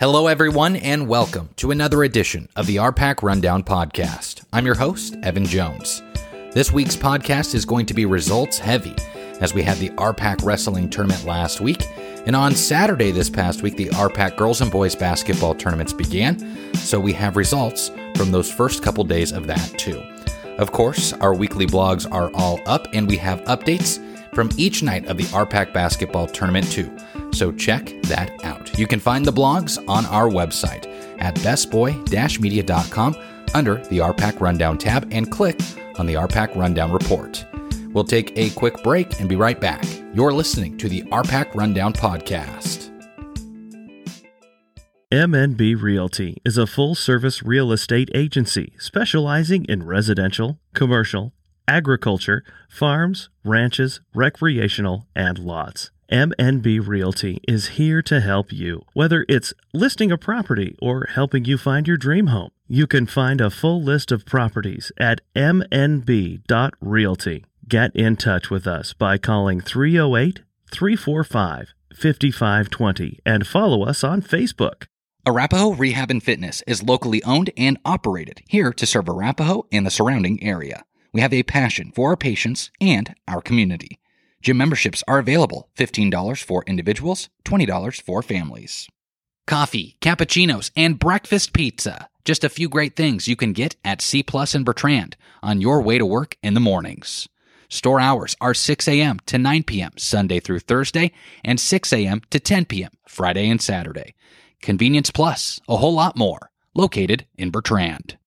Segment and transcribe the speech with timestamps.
[0.00, 4.44] Hello, everyone, and welcome to another edition of the RPAC Rundown Podcast.
[4.52, 6.04] I'm your host, Evan Jones.
[6.52, 8.94] This week's podcast is going to be results heavy,
[9.40, 11.84] as we had the RPAC Wrestling Tournament last week,
[12.26, 17.00] and on Saturday this past week, the RPAC Girls and Boys Basketball Tournaments began, so
[17.00, 20.00] we have results from those first couple days of that, too.
[20.58, 23.98] Of course, our weekly blogs are all up, and we have updates
[24.32, 26.88] from each night of the RPAC Basketball Tournament, too
[27.38, 28.76] so check that out.
[28.78, 30.86] You can find the blogs on our website
[31.20, 33.16] at bestboy-media.com
[33.54, 35.58] under the RPAC Rundown tab and click
[35.96, 37.46] on the RPAC Rundown report.
[37.92, 39.84] We'll take a quick break and be right back.
[40.12, 42.90] You're listening to the RPAC Rundown podcast.
[45.10, 51.32] MNB Realty is a full service real estate agency specializing in residential, commercial,
[51.66, 55.90] agriculture, farms, ranches, recreational, and lots.
[56.10, 58.84] MNB Realty is here to help you.
[58.94, 63.42] Whether it's listing a property or helping you find your dream home, you can find
[63.42, 66.44] a full list of properties at mnb.realty.
[67.68, 70.40] Get in touch with us by calling 308
[70.72, 74.86] 345 5520 and follow us on Facebook.
[75.26, 79.90] Arapahoe Rehab and Fitness is locally owned and operated here to serve Arapahoe and the
[79.90, 80.84] surrounding area.
[81.12, 83.98] We have a passion for our patients and our community.
[84.42, 88.88] Gym memberships are available $15 for individuals, $20 for families.
[89.46, 92.08] Coffee, cappuccinos, and breakfast pizza.
[92.24, 95.80] Just a few great things you can get at C Plus and Bertrand on your
[95.80, 97.26] way to work in the mornings.
[97.70, 99.18] Store hours are 6 a.m.
[99.26, 99.92] to 9 p.m.
[99.96, 101.12] Sunday through Thursday
[101.44, 102.20] and 6 a.m.
[102.30, 102.90] to 10 p.m.
[103.06, 104.14] Friday and Saturday.
[104.60, 106.50] Convenience Plus, a whole lot more.
[106.74, 108.18] Located in Bertrand.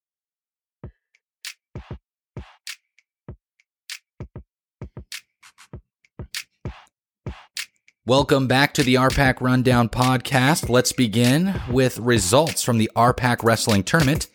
[8.04, 10.68] Welcome back to the RPAC Rundown podcast.
[10.68, 14.26] Let's begin with results from the RPAC Wrestling Tournament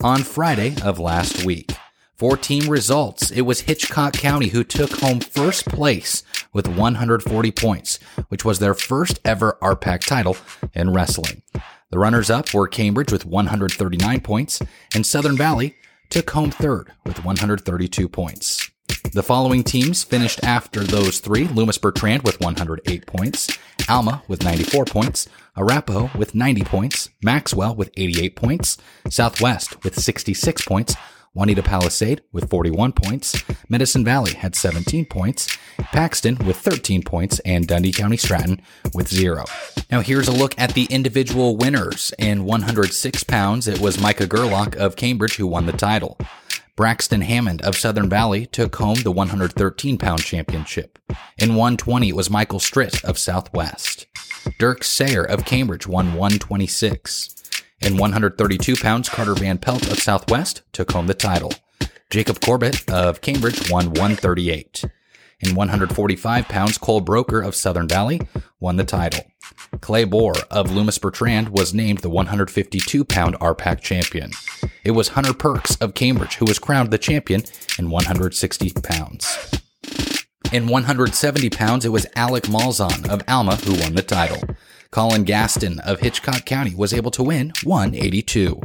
[0.00, 1.72] on Friday of last week.
[2.14, 7.98] For team results, it was Hitchcock County who took home first place with 140 points,
[8.28, 10.36] which was their first ever RPAC title
[10.72, 11.42] in wrestling.
[11.90, 14.62] The runners up were Cambridge with 139 points,
[14.94, 15.74] and Southern Valley
[16.10, 18.70] took home third with 132 points.
[19.12, 23.56] The following teams finished after those three Loomis Bertrand with 108 points,
[23.88, 28.76] Alma with 94 points, Arapahoe with 90 points, Maxwell with 88 points,
[29.08, 30.96] Southwest with 66 points,
[31.36, 37.66] Wauneta Palisade with 41 points, Medicine Valley had 17 points, Paxton with 13 points, and
[37.66, 38.60] Dundy County Stratton
[38.94, 39.44] with zero.
[39.90, 42.12] Now here's a look at the individual winners.
[42.18, 46.18] In 106 pounds, it was Micah Gerlach of Cambridge who won the title.
[46.76, 50.98] Braxton Hammond of Southern Valley took home the 113 pound championship.
[51.38, 54.06] In 120, it was Michael Stritt of Southwest.
[54.58, 57.34] Dirk Sayer of Cambridge won 126.
[57.80, 61.52] In 132 pounds, Carter Van Pelt of Southwest took home the title.
[62.10, 64.84] Jacob Corbett of Cambridge won 138.
[65.40, 68.20] In 145 pounds, Cole Broker of Southern Valley
[68.60, 69.24] won the title.
[69.80, 74.30] Clay Bohr of Loomis Bertrand was named the 152 pound RPAC champion.
[74.86, 77.42] It was Hunter Perks of Cambridge who was crowned the champion
[77.76, 79.50] in 160 pounds.
[80.52, 84.40] In 170 pounds, it was Alec Malzahn of Alma who won the title.
[84.92, 88.60] Colin Gaston of Hitchcock County was able to win 182.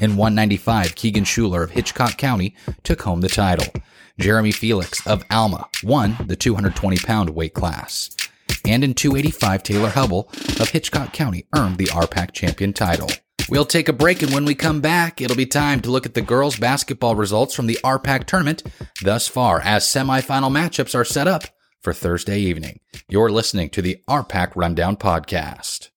[0.00, 3.72] In 195, Keegan Schuler of Hitchcock County took home the title.
[4.18, 8.10] Jeremy Felix of Alma won the 220 pound weight class.
[8.64, 13.08] And in 285, Taylor Hubble of Hitchcock County earned the RPAC champion title.
[13.50, 16.14] We'll take a break, and when we come back, it'll be time to look at
[16.14, 18.62] the girls' basketball results from the RPAC tournament
[19.02, 21.42] thus far as semifinal matchups are set up
[21.82, 22.78] for Thursday evening.
[23.08, 25.88] You're listening to the RPAC Rundown Podcast.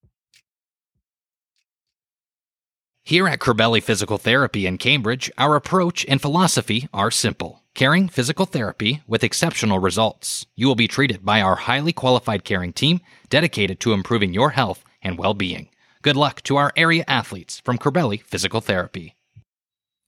[3.04, 7.62] Here at Corbelli Physical Therapy in Cambridge, our approach and philosophy are simple.
[7.76, 10.48] Caring physical therapy with exceptional results.
[10.56, 14.84] You will be treated by our highly qualified caring team dedicated to improving your health
[15.04, 15.70] and well being.
[16.04, 19.16] Good luck to our area athletes from Corbelli Physical Therapy.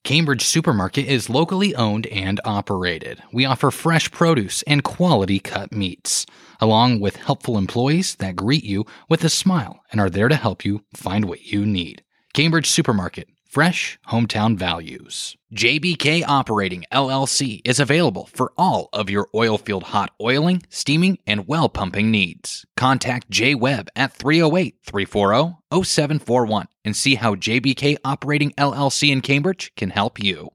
[0.04, 3.24] Cambridge Supermarket is locally owned and operated.
[3.32, 6.26] We offer fresh produce and quality cut meats,
[6.60, 10.66] along with helpful employees that greet you with a smile and are there to help
[10.66, 12.04] you find what you need.
[12.34, 15.38] Cambridge Supermarket, fresh hometown values.
[15.54, 21.48] JBK Operating LLC is available for all of your oil field hot oiling, steaming, and
[21.48, 22.66] well pumping needs.
[22.76, 29.72] Contact J Webb at 308 340 0741 and see how JBK Operating LLC in Cambridge
[29.78, 30.50] can help you.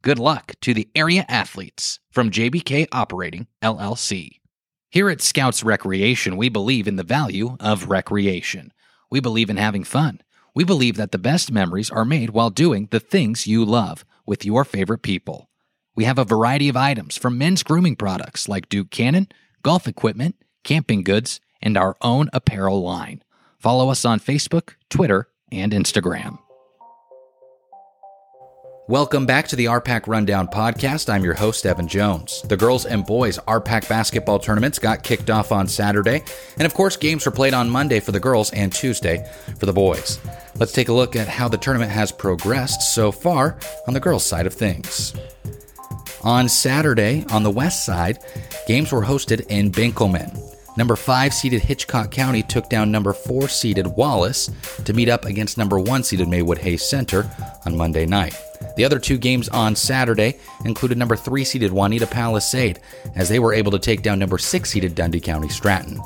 [0.00, 4.40] Good luck to the area athletes from JBK Operating LLC.
[4.88, 8.72] Here at Scouts Recreation, we believe in the value of recreation.
[9.10, 10.22] We believe in having fun.
[10.56, 14.42] We believe that the best memories are made while doing the things you love with
[14.42, 15.50] your favorite people.
[15.94, 19.28] We have a variety of items from men's grooming products like Duke Cannon,
[19.62, 23.22] golf equipment, camping goods, and our own apparel line.
[23.58, 26.38] Follow us on Facebook, Twitter, and Instagram.
[28.88, 31.12] Welcome back to the RPAC Rundown podcast.
[31.12, 32.42] I'm your host, Evan Jones.
[32.42, 36.22] The girls and boys RPAC basketball tournaments got kicked off on Saturday,
[36.56, 39.28] and of course, games were played on Monday for the girls and Tuesday
[39.58, 40.20] for the boys.
[40.54, 44.24] Let's take a look at how the tournament has progressed so far on the girls'
[44.24, 45.16] side of things.
[46.22, 48.20] On Saturday, on the west side,
[48.68, 50.40] games were hosted in Benkelman.
[50.76, 54.48] Number 5 seeded Hitchcock County took down number 4 seeded Wallace
[54.84, 57.28] to meet up against number 1 seeded Maywood Hayes Center
[57.64, 58.36] on Monday night.
[58.76, 62.80] The other two games on Saturday included number 3 seeded Wauneta Palisade
[63.14, 66.00] as they were able to take down number 6 seeded Dundy County Stratton.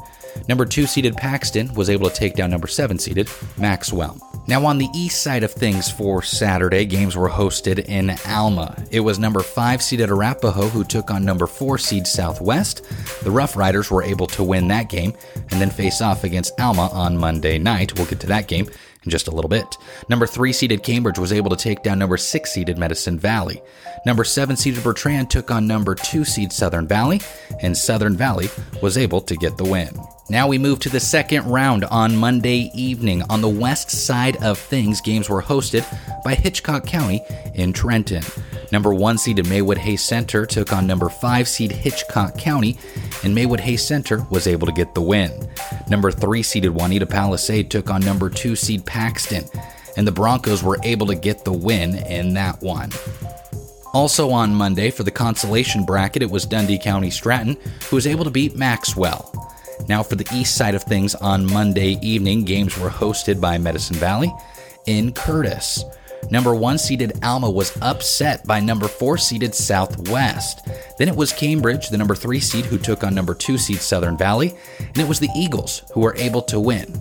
[0.49, 4.19] Number 2 seeded Paxton was able to take down number 7 seeded Maxwell.
[4.47, 8.75] Now, on the east side of things for Saturday, games were hosted in Alma.
[8.91, 12.83] It was number 5 seeded Arapahoe who took on number 4 seed Southwest.
[13.23, 15.15] The Rough Riders were able to win that game
[15.51, 17.97] and then face off against Alma on Monday night.
[17.97, 18.69] We'll get to that game
[19.05, 19.77] in just a little bit.
[20.09, 23.63] Number 3 seeded Cambridge was able to take down number 6 seeded Medicine Valley.
[24.05, 27.21] Number 7 seeded Bertrand took on number 2 seed Southern Valley,
[27.61, 28.49] and Southern Valley
[28.83, 29.99] was able to get the win.
[30.29, 33.23] Now we move to the second round on Monday evening.
[33.31, 35.85] On the west side of things, games were hosted
[36.23, 37.21] by Hitchcock County
[37.55, 38.23] in Trenton.
[38.73, 42.79] Number one seeded Maywood Hayes Center took on number five seed Hitchcock County,
[43.25, 45.49] and Maywood Hayes Center was able to get the win.
[45.89, 49.45] Number three seeded Wauneta Palisade took on number two seed Paxton,
[49.97, 52.91] and the Broncos were able to get the win in that one.
[53.93, 57.57] Also on Monday for the consolation bracket, it was Dundy County Stratton
[57.89, 59.35] who was able to beat Maxwell.
[59.89, 63.97] Now, for the east side of things, on Monday evening, games were hosted by Medicine
[63.97, 64.33] Valley
[64.87, 65.83] in Curtis.
[66.31, 70.69] Number one seeded Alma was upset by number four seeded Southwest.
[70.99, 74.17] Then it was Cambridge, the number three seed, who took on number two seed Southern
[74.17, 77.01] Valley, and it was the Eagles who were able to win.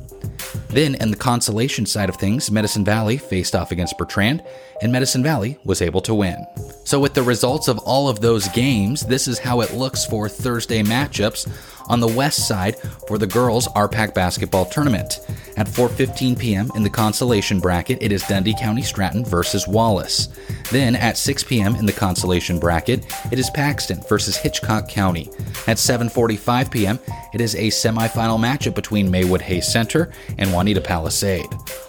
[0.69, 4.43] Then, in the consolation side of things, Medicine Valley faced off against Bertrand,
[4.81, 6.45] and Medicine Valley was able to win.
[6.85, 10.29] So, with the results of all of those games, this is how it looks for
[10.29, 11.47] Thursday matchups
[11.89, 12.77] on the west side
[13.07, 15.19] for the girls RPAC basketball tournament.
[15.57, 16.71] At 4:15 p.m.
[16.75, 20.29] in the consolation bracket, it is Dundy County Stratton versus Wallace.
[20.71, 21.75] Then at 6 p.m.
[21.75, 25.29] in the consolation bracket, it is Paxton versus Hitchcock County.
[25.67, 26.99] At 7:45 p.m.,
[27.33, 31.47] it is a semifinal matchup between Maywood Hayes Center and Wauneta Palisade.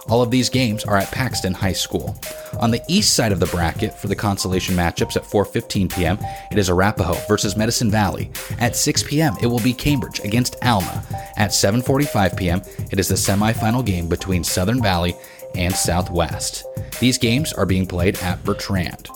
[0.09, 2.17] All of these games are at Paxton High School.
[2.59, 6.19] On the east side of the bracket for the consolation matchups at 4:15 p.m.,
[6.51, 8.31] it is Arapahoe versus Medicine Valley.
[8.59, 11.03] At 6 p.m., it will be Cambridge against Alma.
[11.37, 15.17] At 7:45 p.m., it is the semifinal game between Southern Valley
[15.57, 16.65] and Southwest.
[17.01, 19.09] These games are being played at Bertrand.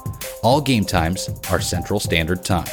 [0.43, 2.67] All game times are Central Standard Time.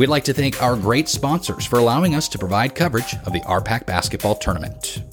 [0.00, 3.40] We'd like to thank our great sponsors for allowing us to provide coverage of the
[3.42, 5.04] RPAC basketball tournament.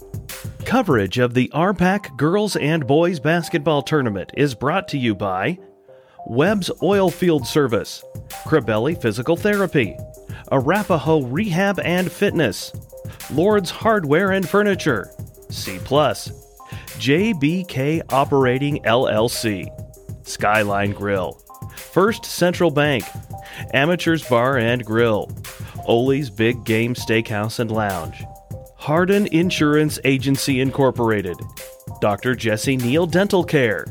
[0.66, 5.60] Coverage of the RPAC Girls and Boys Basketball Tournament is brought to you by
[6.25, 8.04] Webb's Oil Field Service,
[8.48, 9.95] Crabelli Physical Therapy,
[10.51, 12.71] Arapahoe Rehab and Fitness,
[13.31, 15.12] Lord's Hardware and Furniture,
[15.50, 15.77] C+,
[16.97, 19.67] JBK Operating LLC,
[20.27, 21.41] Skyline Grill,
[21.75, 23.03] First Central Bank,
[23.74, 25.29] Amateurs Bar and Grill,
[25.86, 28.24] Ole's Big Game Steakhouse and Lounge,
[28.77, 31.38] Hardin Insurance Agency Incorporated,
[32.01, 32.36] Dr.
[32.36, 33.86] Jesse Neal Dental Care,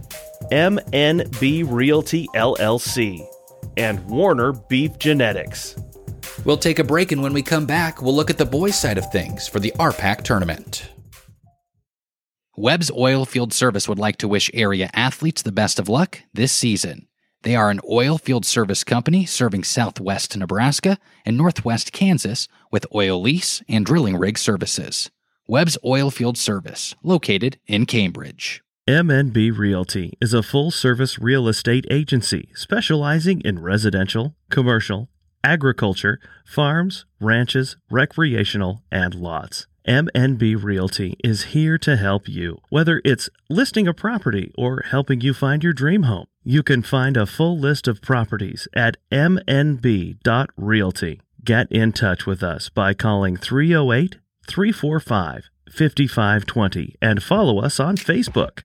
[0.52, 3.26] MNB Realty LLC,
[3.76, 5.76] and Warner Beef Genetics.
[6.44, 8.98] We'll take a break, and when we come back, we'll look at the boys' side
[8.98, 10.90] of things for the RPAC tournament.
[12.56, 16.52] Webb's Oil Field Service would like to wish area athletes the best of luck this
[16.52, 17.08] season.
[17.42, 23.20] They are an oil field service company serving southwest Nebraska and northwest Kansas with oil
[23.20, 25.10] lease and drilling rig services.
[25.46, 28.62] Webb's Oil Field Service, located in Cambridge.
[28.88, 35.10] MNB Realty is a full service real estate agency specializing in residential, commercial,
[35.44, 39.66] agriculture, farms, ranches, recreational, and lots.
[39.86, 45.34] MNB Realty is here to help you, whether it's listing a property or helping you
[45.34, 46.26] find your dream home.
[46.42, 50.20] You can find a full list of properties at mnb.realty.
[51.44, 54.16] Get in touch with us by calling 308
[54.48, 58.62] 345 5520 and follow us on Facebook.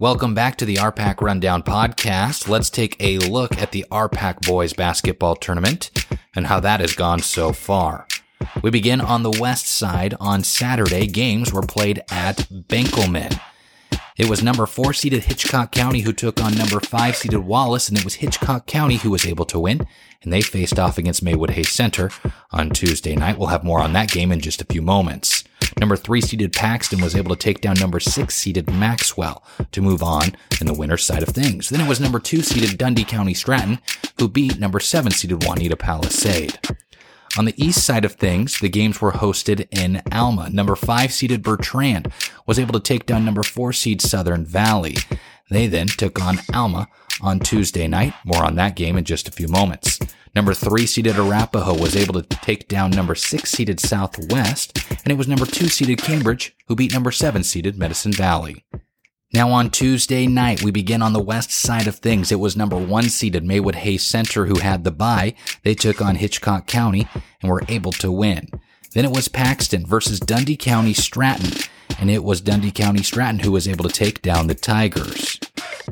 [0.00, 2.48] Welcome back to the RPAC Rundown podcast.
[2.48, 5.90] Let's take a look at the RPAC Boys Basketball Tournament
[6.36, 8.06] and how that has gone so far.
[8.62, 10.14] We begin on the west side.
[10.20, 13.40] On Saturday, games were played at Benkelman.
[14.18, 17.96] It was number four seeded Hitchcock County who took on number five seeded Wallace, and
[17.96, 19.86] it was Hitchcock County who was able to win,
[20.22, 22.10] and they faced off against Maywood Hayes Center
[22.50, 23.38] on Tuesday night.
[23.38, 25.44] We'll have more on that game in just a few moments.
[25.78, 30.02] Number three seeded Paxton was able to take down number six seeded Maxwell to move
[30.02, 31.68] on in the winner's side of things.
[31.68, 33.78] Then it was number two seeded Dundy County Stratton
[34.18, 36.58] who beat number seven seeded Wauneta Palisade.
[37.36, 40.48] On the east side of things, the games were hosted in Alma.
[40.50, 42.10] Number five seeded Bertrand
[42.46, 44.96] was able to take down number four seed Southern Valley.
[45.50, 46.88] They then took on Alma
[47.20, 48.14] on Tuesday night.
[48.24, 49.98] More on that game in just a few moments.
[50.34, 55.18] Number three seeded Arapahoe was able to take down number six seeded Southwest, and it
[55.18, 58.64] was number two seeded Cambridge who beat number seven seeded Medicine Valley.
[59.30, 62.32] Now on Tuesday night, we begin on the west side of things.
[62.32, 65.34] It was number one seeded Maywood Hayes Center who had the bye.
[65.64, 67.06] They took on Hitchcock County
[67.42, 68.48] and were able to win.
[68.94, 71.62] Then it was Paxton versus Dundy County Stratton,
[72.00, 75.38] and it was Dundy County Stratton who was able to take down the Tigers.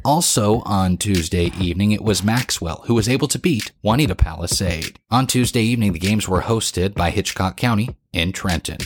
[0.03, 4.99] Also on Tuesday evening, it was Maxwell who was able to beat Wauneta Palisade.
[5.11, 8.79] On Tuesday evening, the games were hosted by Hitchcock County in Trenton.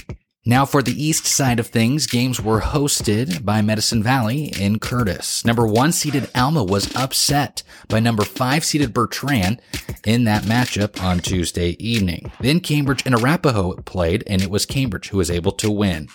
[0.51, 5.45] Now, for the east side of things, games were hosted by Medicine Valley in Curtis.
[5.45, 9.63] Number one seeded Alma was upset by number five seeded Bertrand
[10.05, 12.33] in that matchup on Tuesday evening.
[12.41, 16.09] Then Cambridge and Arapahoe played, and it was Cambridge who was able to win.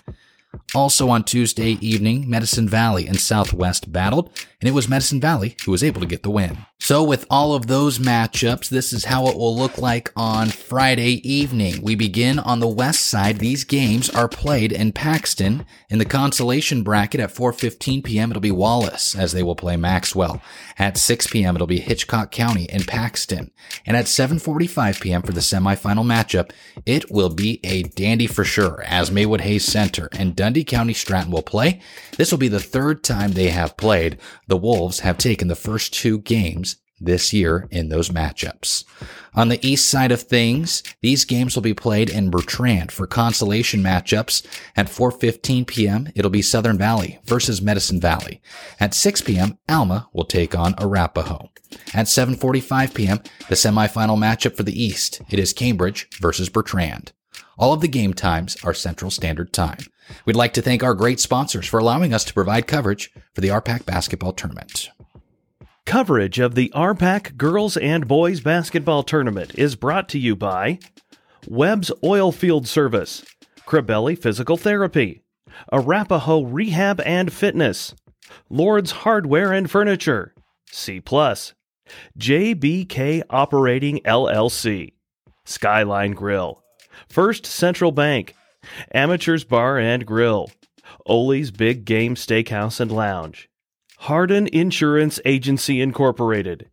[0.73, 5.71] Also on Tuesday evening, Medicine Valley and Southwest battled, and it was Medicine Valley who
[5.71, 6.57] was able to get the win.
[6.77, 11.27] So, with all of those matchups, this is how it will look like on Friday
[11.27, 11.81] evening.
[11.81, 13.39] We begin on the west side.
[13.39, 15.65] These games are played in Paxton.
[15.89, 20.43] In the consolation bracket at 4:15 p.m., it'll be Wallace as they will play Maxwell.
[20.77, 23.49] At 6 p.m., it'll be Hitchcock County in Paxton,
[23.87, 25.23] and at 7:45 p.m.
[25.23, 26.51] for the semifinal matchup,
[26.85, 31.31] it will be a dandy for sure as Maywood Hayes Center and Dundy County Stratton
[31.31, 31.81] will play.
[32.17, 34.19] This will be the third time they have played.
[34.45, 38.83] The Wolves have taken the first two games this year in those matchups.
[39.33, 43.83] On the east side of things, these games will be played in Bertrand for consolation
[43.83, 44.45] matchups.
[44.75, 48.41] At 4:15 p.m., it'll be Southern Valley versus Medicine Valley.
[48.79, 51.49] At 6 p.m., Alma will take on Arapahoe.
[51.93, 57.11] At 7:45 p.m., the semifinal matchup for the East, it is Cambridge versus Bertrand.
[57.57, 59.79] All of the game times are Central Standard Time.
[60.25, 63.49] We'd like to thank our great sponsors for allowing us to provide coverage for the
[63.49, 64.89] RPAC basketball tournament.
[65.85, 70.79] Coverage of the RPAC Girls and Boys Basketball Tournament is brought to you by
[71.47, 73.23] Webb's Oil Field Service,
[73.67, 75.21] Crabelli Physical Therapy,
[75.71, 77.93] Arapahoe Rehab and Fitness,
[78.49, 80.33] Lord's Hardware and Furniture,
[80.71, 80.99] C+,
[82.17, 84.93] JBK Operating LLC,
[85.45, 86.63] Skyline Grill,
[87.09, 88.33] First Central Bank,
[88.91, 90.49] Amateurs Bar and Grill,
[91.05, 93.49] Ole's Big Game Steakhouse and Lounge,
[93.99, 96.69] Hardin Insurance Agency Incorporated,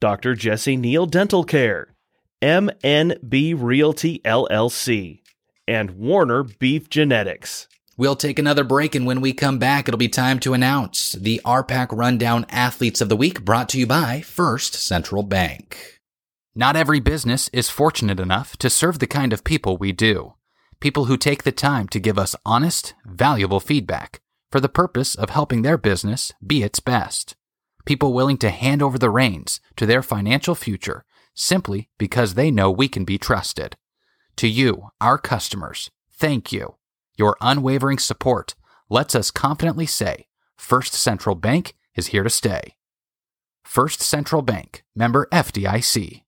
[0.00, 0.34] Dr.
[0.34, 1.94] Jesse Neal Dental Care,
[2.42, 5.20] MNB Realty LLC,
[5.66, 7.68] and Warner Beef Genetics.
[7.96, 11.40] We'll take another break, and when we come back, it'll be time to announce the
[11.44, 16.00] RPAC Rundown Athletes of the Week brought to you by First Central Bank.
[16.56, 20.34] Not every business is fortunate enough to serve the kind of people we do.
[20.80, 24.20] People who take the time to give us honest, valuable feedback
[24.54, 27.34] for the purpose of helping their business be its best.
[27.84, 32.70] People willing to hand over the reins to their financial future simply because they know
[32.70, 33.76] we can be trusted.
[34.36, 36.76] To you, our customers, thank you.
[37.16, 38.54] Your unwavering support
[38.88, 42.76] lets us confidently say First Central Bank is here to stay.
[43.64, 46.22] First Central Bank, member FDIC.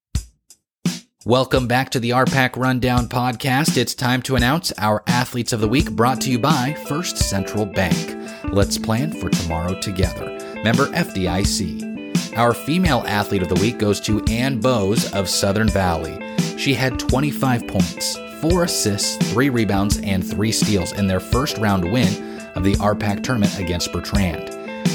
[1.26, 3.76] Welcome back to the RPAC Rundown podcast.
[3.76, 7.66] It's time to announce our Athletes of the Week brought to you by First Central
[7.66, 8.16] Bank.
[8.45, 10.38] Let's plan for tomorrow together.
[10.62, 12.37] Member FDIC.
[12.37, 16.16] Our female athlete of the week goes to Ann Bowes of Southern Valley.
[16.56, 21.90] She had 25 points, 4 assists, 3 rebounds, and 3 steals in their first round
[21.90, 24.52] win of the RPAC tournament against Bertrand.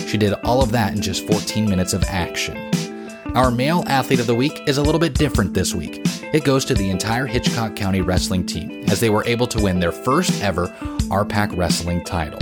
[0.08, 2.72] She did all of that in just 14 minutes of action.
[3.34, 6.06] Our male athlete of the week is a little bit different this week.
[6.34, 9.80] It goes to the entire Hitchcock County wrestling team as they were able to win
[9.80, 10.68] their first ever
[11.10, 12.40] RPAC wrestling title.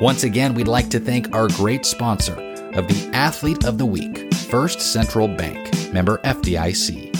[0.00, 2.34] Once again, we'd like to thank our great sponsor
[2.72, 7.14] of the Athlete of the Week, First Central Bank, member FDIC.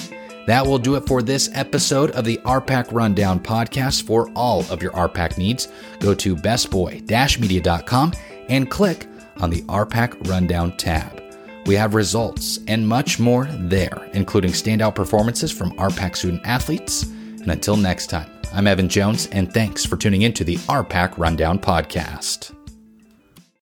[0.47, 4.05] That will do it for this episode of the RPAC Rundown podcast.
[4.05, 8.13] For all of your RPAC needs, go to bestboy-media.com
[8.49, 9.07] and click
[9.41, 11.28] on the RPAC Rundown tab.
[11.69, 17.03] We have results and much more there, including standout performances from RPAC student athletes.
[17.03, 21.19] And until next time, I'm Evan Jones, and thanks for tuning in to the RPAC
[21.19, 22.58] Rundown podcast.